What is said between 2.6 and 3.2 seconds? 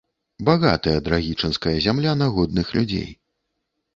людзей.